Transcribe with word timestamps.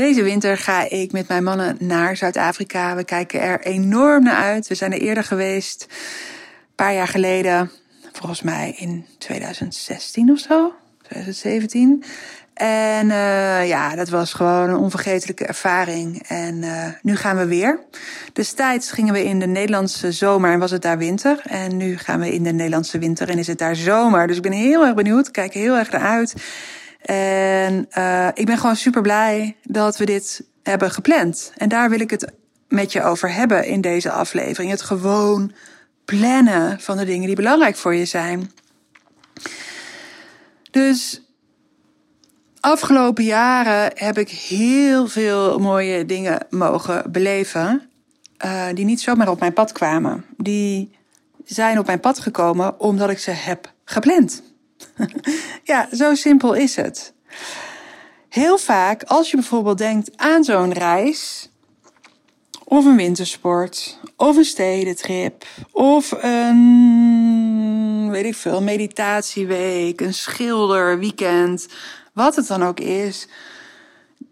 Deze 0.00 0.22
winter 0.22 0.58
ga 0.58 0.90
ik 0.90 1.12
met 1.12 1.28
mijn 1.28 1.44
mannen 1.44 1.76
naar 1.78 2.16
Zuid-Afrika. 2.16 2.96
We 2.96 3.04
kijken 3.04 3.40
er 3.40 3.60
enorm 3.60 4.22
naar 4.22 4.36
uit. 4.36 4.66
We 4.66 4.74
zijn 4.74 4.92
er 4.92 5.00
eerder 5.00 5.24
geweest, 5.24 5.86
een 5.90 6.74
paar 6.74 6.94
jaar 6.94 7.08
geleden, 7.08 7.70
volgens 8.12 8.42
mij 8.42 8.74
in 8.76 9.06
2016 9.18 10.30
of 10.30 10.38
zo, 10.38 10.72
2017. 11.02 12.04
En 12.54 13.06
uh, 13.06 13.68
ja, 13.68 13.94
dat 13.94 14.08
was 14.08 14.32
gewoon 14.32 14.68
een 14.68 14.76
onvergetelijke 14.76 15.46
ervaring. 15.46 16.22
En 16.28 16.54
uh, 16.62 16.86
nu 17.02 17.16
gaan 17.16 17.36
we 17.36 17.46
weer. 17.46 17.80
Destijds 18.32 18.92
gingen 18.92 19.12
we 19.12 19.24
in 19.24 19.38
de 19.38 19.46
Nederlandse 19.46 20.12
zomer 20.12 20.52
en 20.52 20.58
was 20.58 20.70
het 20.70 20.82
daar 20.82 20.98
winter. 20.98 21.40
En 21.44 21.76
nu 21.76 21.98
gaan 21.98 22.20
we 22.20 22.34
in 22.34 22.42
de 22.42 22.52
Nederlandse 22.52 22.98
winter 22.98 23.28
en 23.28 23.38
is 23.38 23.46
het 23.46 23.58
daar 23.58 23.76
zomer. 23.76 24.26
Dus 24.26 24.36
ik 24.36 24.42
ben 24.42 24.52
heel 24.52 24.84
erg 24.84 24.94
benieuwd, 24.94 25.30
kijk 25.30 25.52
heel 25.52 25.76
erg 25.76 25.90
naar 25.90 26.00
uit. 26.00 26.34
En 27.02 27.88
uh, 27.98 28.28
ik 28.34 28.46
ben 28.46 28.58
gewoon 28.58 28.76
super 28.76 29.02
blij 29.02 29.56
dat 29.62 29.96
we 29.96 30.04
dit 30.04 30.44
hebben 30.62 30.90
gepland. 30.90 31.52
En 31.56 31.68
daar 31.68 31.90
wil 31.90 32.00
ik 32.00 32.10
het 32.10 32.32
met 32.68 32.92
je 32.92 33.02
over 33.02 33.32
hebben 33.32 33.64
in 33.64 33.80
deze 33.80 34.10
aflevering. 34.10 34.70
Het 34.70 34.82
gewoon 34.82 35.52
plannen 36.04 36.80
van 36.80 36.96
de 36.96 37.04
dingen 37.04 37.26
die 37.26 37.36
belangrijk 37.36 37.76
voor 37.76 37.94
je 37.94 38.04
zijn. 38.04 38.50
Dus 40.70 41.22
afgelopen 42.60 43.24
jaren 43.24 43.92
heb 43.94 44.18
ik 44.18 44.28
heel 44.28 45.06
veel 45.06 45.58
mooie 45.58 46.06
dingen 46.06 46.46
mogen 46.50 47.12
beleven. 47.12 47.90
Uh, 48.44 48.66
die 48.74 48.84
niet 48.84 49.00
zomaar 49.00 49.28
op 49.28 49.40
mijn 49.40 49.52
pad 49.52 49.72
kwamen. 49.72 50.24
Die 50.36 50.90
zijn 51.44 51.78
op 51.78 51.86
mijn 51.86 52.00
pad 52.00 52.18
gekomen 52.18 52.80
omdat 52.80 53.10
ik 53.10 53.18
ze 53.18 53.30
heb 53.30 53.72
gepland. 53.84 54.42
ja, 55.70 55.88
zo 55.92 56.14
simpel 56.14 56.54
is 56.54 56.76
het. 56.76 57.12
Heel 58.28 58.58
vaak, 58.58 59.02
als 59.02 59.30
je 59.30 59.36
bijvoorbeeld 59.36 59.78
denkt 59.78 60.10
aan 60.16 60.44
zo'n 60.44 60.72
reis, 60.72 61.50
of 62.64 62.84
een 62.84 62.96
wintersport, 62.96 63.98
of 64.16 64.36
een 64.36 64.44
stedentrip, 64.44 65.46
of 65.72 66.12
een, 66.22 68.08
weet 68.10 68.24
ik 68.24 68.34
veel, 68.34 68.62
meditatieweek, 68.62 70.00
een 70.00 70.14
schilderweekend, 70.14 71.66
wat 72.12 72.36
het 72.36 72.46
dan 72.46 72.62
ook 72.62 72.80
is, 72.80 73.28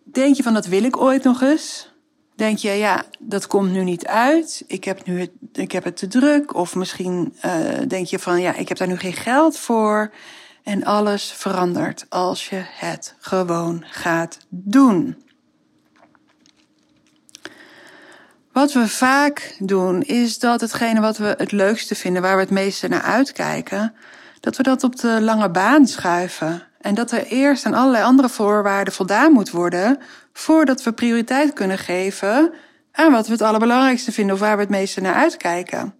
denk 0.04 0.36
je 0.36 0.42
van 0.42 0.54
dat 0.54 0.66
wil 0.66 0.84
ik 0.84 0.96
ooit 0.96 1.22
nog 1.22 1.42
eens? 1.42 1.92
Denk 2.38 2.58
je, 2.58 2.70
ja, 2.70 3.04
dat 3.18 3.46
komt 3.46 3.70
nu 3.70 3.84
niet 3.84 4.06
uit. 4.06 4.64
Ik 4.66 4.84
heb, 4.84 5.06
nu 5.06 5.20
het, 5.20 5.30
ik 5.52 5.72
heb 5.72 5.84
het 5.84 5.96
te 5.96 6.06
druk. 6.06 6.54
Of 6.54 6.74
misschien 6.74 7.34
uh, 7.44 7.52
denk 7.88 8.06
je 8.06 8.18
van, 8.18 8.40
ja, 8.40 8.54
ik 8.54 8.68
heb 8.68 8.76
daar 8.76 8.88
nu 8.88 8.96
geen 8.96 9.12
geld 9.12 9.58
voor. 9.58 10.12
En 10.62 10.84
alles 10.84 11.32
verandert 11.32 12.06
als 12.08 12.48
je 12.48 12.62
het 12.64 13.14
gewoon 13.18 13.84
gaat 13.86 14.38
doen. 14.48 15.22
Wat 18.52 18.72
we 18.72 18.88
vaak 18.88 19.56
doen, 19.58 20.02
is 20.02 20.38
dat 20.38 20.60
hetgene 20.60 21.00
wat 21.00 21.16
we 21.16 21.34
het 21.38 21.52
leukste 21.52 21.94
vinden, 21.94 22.22
waar 22.22 22.34
we 22.34 22.42
het 22.42 22.50
meeste 22.50 22.88
naar 22.88 23.02
uitkijken, 23.02 23.94
dat 24.40 24.56
we 24.56 24.62
dat 24.62 24.84
op 24.84 24.96
de 24.96 25.20
lange 25.20 25.50
baan 25.50 25.86
schuiven. 25.86 26.67
En 26.80 26.94
dat 26.94 27.10
er 27.10 27.26
eerst 27.26 27.66
aan 27.66 27.74
allerlei 27.74 28.04
andere 28.04 28.28
voorwaarden 28.28 28.94
voldaan 28.94 29.32
moet 29.32 29.50
worden, 29.50 29.98
voordat 30.32 30.82
we 30.82 30.92
prioriteit 30.92 31.52
kunnen 31.52 31.78
geven 31.78 32.52
aan 32.92 33.12
wat 33.12 33.26
we 33.26 33.32
het 33.32 33.42
allerbelangrijkste 33.42 34.12
vinden 34.12 34.34
of 34.34 34.40
waar 34.40 34.56
we 34.56 34.62
het 34.62 34.70
meeste 34.70 35.00
naar 35.00 35.14
uitkijken. 35.14 35.94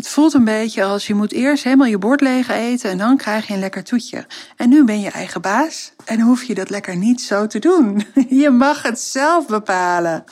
Het 0.00 0.08
voelt 0.08 0.34
een 0.34 0.44
beetje 0.44 0.84
als 0.84 1.06
je 1.06 1.14
moet 1.14 1.32
eerst 1.32 1.64
helemaal 1.64 1.86
je 1.86 1.98
bord 1.98 2.20
leeg 2.20 2.48
eten 2.48 2.90
en 2.90 2.98
dan 2.98 3.16
krijg 3.16 3.46
je 3.46 3.54
een 3.54 3.60
lekker 3.60 3.84
toetje. 3.84 4.26
En 4.56 4.68
nu 4.68 4.84
ben 4.84 5.00
je 5.00 5.10
eigen 5.10 5.40
baas 5.40 5.92
en 6.04 6.20
hoef 6.20 6.42
je 6.42 6.54
dat 6.54 6.70
lekker 6.70 6.96
niet 6.96 7.20
zo 7.20 7.46
te 7.46 7.58
doen. 7.58 8.06
Je 8.42 8.50
mag 8.50 8.82
het 8.82 9.00
zelf 9.00 9.46
bepalen. 9.46 10.24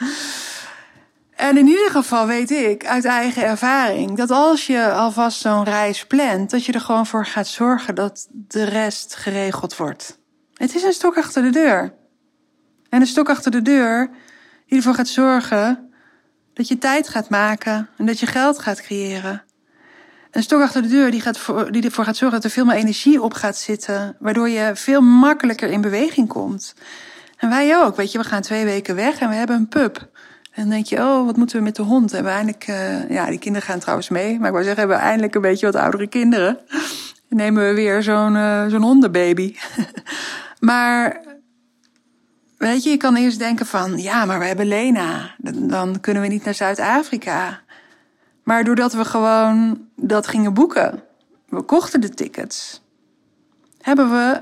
En 1.39 1.57
in 1.57 1.67
ieder 1.67 1.91
geval 1.91 2.27
weet 2.27 2.51
ik 2.51 2.87
uit 2.87 3.05
eigen 3.05 3.43
ervaring 3.43 4.17
dat 4.17 4.31
als 4.31 4.67
je 4.67 4.93
alvast 4.93 5.41
zo'n 5.41 5.65
reis 5.65 6.07
plant, 6.07 6.51
dat 6.51 6.65
je 6.65 6.73
er 6.73 6.81
gewoon 6.81 7.07
voor 7.07 7.27
gaat 7.27 7.47
zorgen 7.47 7.95
dat 7.95 8.27
de 8.31 8.65
rest 8.65 9.15
geregeld 9.15 9.77
wordt. 9.77 10.19
Het 10.55 10.75
is 10.75 10.83
een 10.83 10.93
stok 10.93 11.17
achter 11.17 11.43
de 11.43 11.51
deur. 11.51 11.95
En 12.89 13.01
een 13.01 13.07
stok 13.07 13.29
achter 13.29 13.51
de 13.51 13.63
deur 13.63 14.11
die 14.67 14.77
ervoor 14.77 14.95
gaat 14.95 15.09
zorgen 15.09 15.91
dat 16.53 16.69
je 16.69 16.79
tijd 16.79 17.09
gaat 17.09 17.29
maken 17.29 17.89
en 17.97 18.07
dat 18.07 18.21
je 18.21 18.27
geld 18.27 18.59
gaat 18.59 18.83
creëren. 18.83 19.43
Een 20.31 20.43
stok 20.43 20.63
achter 20.63 20.83
de 20.83 20.89
deur 20.89 21.11
die, 21.11 21.21
gaat 21.21 21.39
voor, 21.39 21.73
die 21.73 21.83
ervoor 21.83 22.05
gaat 22.05 22.17
zorgen 22.17 22.41
dat 22.41 22.51
er 22.51 22.57
veel 22.57 22.65
meer 22.65 22.77
energie 22.77 23.23
op 23.23 23.35
gaat 23.35 23.57
zitten, 23.57 24.17
waardoor 24.19 24.49
je 24.49 24.71
veel 24.75 25.01
makkelijker 25.01 25.71
in 25.71 25.81
beweging 25.81 26.29
komt. 26.29 26.75
En 27.37 27.49
wij 27.49 27.79
ook, 27.79 27.97
weet 27.97 28.13
je, 28.13 28.19
we 28.19 28.25
gaan 28.25 28.43
twee 28.43 28.65
weken 28.65 28.95
weg 28.95 29.19
en 29.19 29.29
we 29.29 29.35
hebben 29.35 29.57
een 29.57 29.69
pub. 29.69 30.09
En 30.59 30.65
dan 30.65 30.73
denk 30.73 30.87
je, 30.87 30.99
oh, 30.99 31.25
wat 31.25 31.37
moeten 31.37 31.57
we 31.57 31.63
met 31.63 31.77
de 31.77 31.83
hond? 31.83 32.13
Hebben 32.13 32.33
we 32.33 32.39
eindelijk, 32.39 32.69
uh, 32.69 33.11
ja, 33.11 33.27
die 33.27 33.39
kinderen 33.39 33.69
gaan 33.69 33.79
trouwens 33.79 34.09
mee, 34.09 34.39
maar 34.39 34.47
ik 34.47 34.53
wou 34.53 34.65
zeggen, 34.65 34.81
hebben 34.81 34.97
we 34.97 35.03
eindelijk 35.03 35.35
een 35.35 35.41
beetje 35.41 35.67
wat 35.67 35.75
oudere 35.75 36.07
kinderen. 36.07 36.59
Nemen 37.29 37.69
we 37.69 37.75
weer 37.75 38.03
zo'n 38.03 38.35
uh, 38.35 38.67
zo'n 38.67 38.83
hondenbaby. 38.83 39.57
maar 40.69 41.21
weet 42.57 42.83
je, 42.83 42.91
je 42.91 42.97
kan 42.97 43.17
eerst 43.17 43.39
denken 43.39 43.67
van, 43.67 43.99
ja, 43.99 44.25
maar 44.25 44.39
we 44.39 44.45
hebben 44.45 44.67
Lena, 44.67 45.35
dan 45.55 46.01
kunnen 46.01 46.23
we 46.23 46.29
niet 46.29 46.45
naar 46.45 46.55
Zuid-Afrika. 46.55 47.61
Maar 48.43 48.65
doordat 48.65 48.93
we 48.93 49.05
gewoon 49.05 49.87
dat 49.97 50.27
gingen 50.27 50.55
boeken, 50.55 51.03
we 51.49 51.63
kochten 51.63 52.01
de 52.01 52.11
tickets, 52.11 52.83
hebben 53.81 54.11
we 54.11 54.41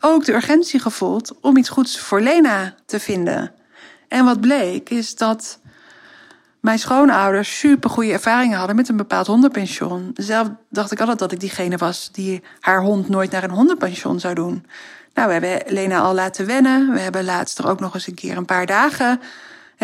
ook 0.00 0.24
de 0.24 0.34
urgentie 0.34 0.80
gevoeld 0.80 1.40
om 1.40 1.56
iets 1.56 1.68
goeds 1.68 1.98
voor 1.98 2.20
Lena 2.20 2.74
te 2.86 3.00
vinden. 3.00 3.52
En 4.12 4.24
wat 4.24 4.40
bleek 4.40 4.90
is 4.90 5.16
dat 5.16 5.58
mijn 6.60 6.78
schoonouders 6.78 7.58
super 7.58 7.90
goede 7.90 8.12
ervaringen 8.12 8.58
hadden 8.58 8.76
met 8.76 8.88
een 8.88 8.96
bepaald 8.96 9.26
hondenpension. 9.26 10.10
Zelf 10.14 10.48
dacht 10.68 10.92
ik 10.92 11.00
altijd 11.00 11.18
dat 11.18 11.32
ik 11.32 11.40
diegene 11.40 11.76
was 11.76 12.08
die 12.12 12.42
haar 12.60 12.80
hond 12.82 13.08
nooit 13.08 13.30
naar 13.30 13.44
een 13.44 13.50
hondenpension 13.50 14.20
zou 14.20 14.34
doen. 14.34 14.66
Nou, 15.14 15.28
we 15.28 15.32
hebben 15.32 15.74
Lena 15.74 16.00
al 16.00 16.14
laten 16.14 16.46
wennen. 16.46 16.92
We 16.92 17.00
hebben 17.00 17.24
laatst 17.24 17.58
er 17.58 17.68
ook 17.68 17.80
nog 17.80 17.94
eens 17.94 18.06
een 18.06 18.14
keer 18.14 18.36
een 18.36 18.44
paar 18.44 18.66
dagen 18.66 19.20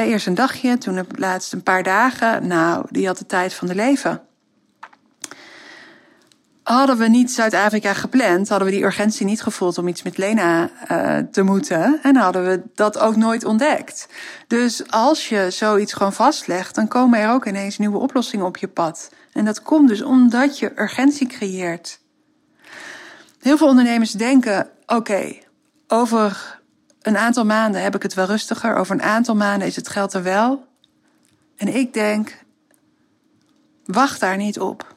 eerst 0.07 0.27
een 0.27 0.35
dagje, 0.35 0.79
toen 0.79 1.07
laatst 1.15 1.53
een 1.53 1.63
paar 1.63 1.83
dagen. 1.83 2.47
Nou, 2.47 2.87
die 2.91 3.07
had 3.07 3.19
de 3.19 3.27
tijd 3.27 3.55
van 3.55 3.69
de 3.69 3.75
leven. 3.75 4.23
Hadden 6.69 6.99
we 6.99 7.09
niet 7.09 7.33
Zuid-Afrika 7.33 7.95
gepland, 7.95 8.49
hadden 8.49 8.69
we 8.69 8.75
die 8.75 8.85
urgentie 8.85 9.27
niet 9.27 9.43
gevoeld 9.43 9.79
om 9.79 9.89
iets 9.89 10.03
met 10.03 10.19
Lena 10.19 10.71
uh, 10.91 11.17
te 11.31 11.43
moeten. 11.43 11.99
En 12.03 12.17
hadden 12.17 12.45
we 12.45 12.63
dat 12.75 12.99
ook 12.99 13.17
nooit 13.17 13.45
ontdekt. 13.45 14.09
Dus 14.47 14.91
als 14.91 15.29
je 15.29 15.51
zoiets 15.51 15.93
gewoon 15.93 16.13
vastlegt, 16.13 16.75
dan 16.75 16.89
komen 16.89 17.19
er 17.19 17.31
ook 17.31 17.47
ineens 17.47 17.79
nieuwe 17.79 17.99
oplossingen 17.99 18.47
op 18.47 18.57
je 18.57 18.69
pad. 18.69 19.11
En 19.33 19.45
dat 19.45 19.63
komt 19.63 19.89
dus 19.89 20.03
omdat 20.03 20.59
je 20.59 20.81
urgentie 20.81 21.27
creëert. 21.27 22.01
Heel 23.41 23.57
veel 23.57 23.69
ondernemers 23.69 24.13
denken: 24.13 24.69
oké, 24.87 25.35
over 25.87 26.59
een 27.03 27.17
aantal 27.17 27.45
maanden 27.45 27.83
heb 27.83 27.95
ik 27.95 28.03
het 28.03 28.15
wel 28.15 28.27
rustiger. 28.27 28.77
Over 28.77 28.95
een 28.95 29.03
aantal 29.03 29.37
maanden 29.37 29.69
is 29.69 29.77
het 29.77 29.89
geld 29.89 30.13
er 30.13 30.23
wel. 30.23 30.67
En 31.57 31.75
ik 31.75 31.93
denk, 31.93 32.45
wacht 33.85 34.21
daar 34.21 34.37
niet 34.37 34.61
op. 34.61 34.97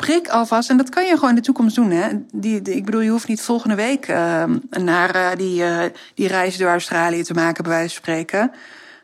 Prik 0.00 0.28
alvast, 0.28 0.70
en 0.70 0.76
dat 0.76 0.88
kan 0.88 1.06
je 1.06 1.14
gewoon 1.14 1.28
in 1.28 1.34
de 1.34 1.40
toekomst 1.40 1.74
doen. 1.74 1.90
Hè? 1.90 2.08
Die, 2.32 2.62
ik 2.62 2.84
bedoel, 2.84 3.00
je 3.00 3.10
hoeft 3.10 3.28
niet 3.28 3.42
volgende 3.42 3.74
week 3.74 4.08
uh, 4.08 4.44
naar 4.70 5.16
uh, 5.16 5.28
die, 5.36 5.62
uh, 5.62 5.84
die 6.14 6.28
reis 6.28 6.56
door 6.56 6.70
Australië 6.70 7.22
te 7.22 7.34
maken, 7.34 7.62
bij 7.62 7.72
wijze 7.72 7.94
van 7.94 8.02
spreken. 8.02 8.52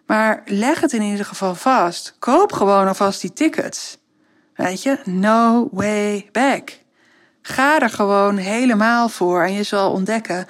Maar 0.07 0.43
leg 0.45 0.81
het 0.81 0.93
in 0.93 1.03
ieder 1.03 1.25
geval 1.25 1.55
vast. 1.55 2.17
Koop 2.19 2.53
gewoon 2.53 2.89
alvast 2.89 3.21
die 3.21 3.33
tickets. 3.33 3.99
Weet 4.55 4.83
je, 4.83 4.99
no 5.05 5.69
way 5.73 6.29
back. 6.33 6.79
Ga 7.43 7.81
er 7.81 7.91
gewoon 7.91 8.37
helemaal 8.37 9.09
voor 9.09 9.43
en 9.43 9.53
je 9.53 9.63
zal 9.63 9.93
ontdekken 9.93 10.47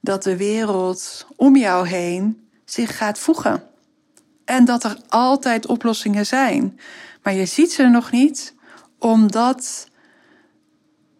dat 0.00 0.22
de 0.22 0.36
wereld 0.36 1.26
om 1.36 1.56
jou 1.56 1.88
heen 1.88 2.48
zich 2.64 2.96
gaat 2.96 3.18
voegen. 3.18 3.62
En 4.44 4.64
dat 4.64 4.84
er 4.84 4.96
altijd 5.08 5.66
oplossingen 5.66 6.26
zijn. 6.26 6.80
Maar 7.22 7.34
je 7.34 7.46
ziet 7.46 7.72
ze 7.72 7.82
nog 7.82 8.10
niet 8.10 8.54
omdat 9.04 9.88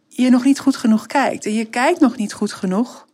je 0.09 0.31
nog 0.31 0.45
niet 0.45 0.59
goed 0.59 0.77
genoeg 0.77 1.07
kijkt. 1.07 1.47
En 1.47 1.55
je 1.55 1.65
kijkt 1.65 2.01
nog 2.01 2.17
niet 2.17 2.33
goed 2.33 2.53
genoeg 2.53 3.07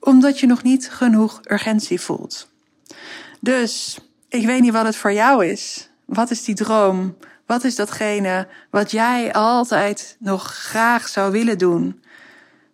omdat 0.00 0.40
je 0.40 0.46
nog 0.46 0.62
niet 0.62 0.90
genoeg 0.90 1.40
urgentie 1.44 2.00
voelt. 2.00 2.48
Dus 3.40 3.98
ik 4.28 4.46
weet 4.46 4.60
niet 4.60 4.72
wat 4.72 4.84
het 4.84 4.96
voor 4.96 5.12
jou 5.12 5.46
is. 5.46 5.90
Wat 6.04 6.30
is 6.30 6.44
die 6.44 6.54
droom? 6.54 7.16
Wat 7.46 7.64
is 7.64 7.74
datgene 7.74 8.48
wat 8.70 8.90
jij 8.90 9.32
altijd 9.32 10.16
nog 10.18 10.54
graag 10.54 11.08
zou 11.08 11.32
willen 11.32 11.58
doen? 11.58 12.02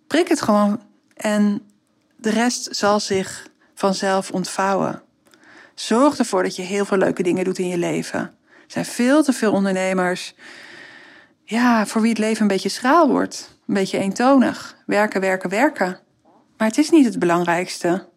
Prik 0.06 0.28
het 0.28 0.42
gewoon 0.42 0.80
en 1.16 1.62
de 2.16 2.30
rest 2.30 2.76
zal 2.76 3.00
zich 3.00 3.48
vanzelf 3.74 4.30
ontvouwen. 4.30 5.02
Zorg 5.74 6.18
ervoor 6.18 6.42
dat 6.42 6.56
je 6.56 6.62
heel 6.62 6.84
veel 6.84 6.98
leuke 6.98 7.22
dingen 7.22 7.44
doet 7.44 7.58
in 7.58 7.68
je 7.68 7.78
leven. 7.78 8.20
Er 8.20 8.32
zijn 8.66 8.84
veel 8.84 9.22
te 9.22 9.32
veel 9.32 9.52
ondernemers 9.52 10.34
ja, 11.48 11.86
voor 11.86 12.00
wie 12.00 12.10
het 12.10 12.18
leven 12.18 12.42
een 12.42 12.48
beetje 12.48 12.68
schraal 12.68 13.08
wordt. 13.08 13.58
Een 13.66 13.74
beetje 13.74 13.98
eentonig. 13.98 14.76
Werken, 14.86 15.20
werken, 15.20 15.50
werken. 15.50 15.98
Maar 16.56 16.68
het 16.68 16.78
is 16.78 16.90
niet 16.90 17.04
het 17.04 17.18
belangrijkste. 17.18 18.08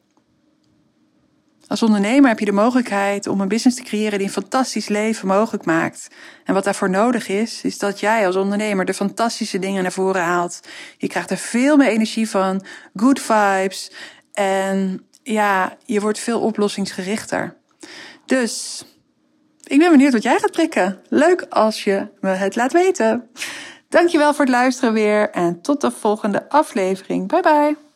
Als 1.68 1.84
ondernemer 1.84 2.30
heb 2.30 2.40
je 2.40 2.46
de 2.46 2.52
mogelijkheid 2.52 3.28
om 3.28 3.42
een 3.42 3.48
business 3.48 3.78
te 3.78 3.84
creëren 3.84 4.18
die 4.18 4.28
een 4.28 4.34
fantastisch 4.34 4.88
leven 4.88 5.28
mogelijk 5.28 5.66
maakt. 5.66 6.08
En 6.44 6.54
wat 6.54 6.64
daarvoor 6.64 6.90
nodig 6.90 7.28
is, 7.28 7.62
is 7.64 7.78
dat 7.78 8.00
jij 8.00 8.26
als 8.26 8.36
ondernemer 8.36 8.86
de 8.86 8.94
fantastische 8.94 9.60
dingen 9.60 9.82
naar 9.84 9.92
voren 9.92 10.22
haalt. 10.22 10.60
Je 10.98 11.08
krijgt 11.08 11.32
er 11.32 11.38
veel 11.38 11.78
meer 11.78 11.88
energie 11.88 12.30
van, 12.30 12.66
good 12.96 13.20
vibes 13.20 13.92
en 14.34 15.06
ja, 15.24 15.78
je 15.86 16.00
wordt 16.00 16.20
veel 16.20 16.40
oplossingsgerichter. 16.42 17.58
Dus 18.26 18.84
ik 19.70 19.80
ben 19.80 19.92
benieuwd 19.92 20.14
wat 20.14 20.24
jij 20.24 20.40
gaat 20.40 20.52
prikken. 20.52 21.00
Leuk 21.10 21.46
als 21.50 21.84
je 21.84 22.08
me 22.20 22.30
het 22.30 22.56
laat 22.56 22.74
weten. 22.74 23.30
Dankjewel 23.90 24.34
voor 24.34 24.46
het 24.46 24.54
luisteren 24.54 24.94
weer 24.94 25.30
en 25.30 25.62
tot 25.62 25.82
de 25.82 25.92
volgende 25.92 26.50
aflevering. 26.50 27.28
Bye 27.28 27.42
bye. 27.42 27.89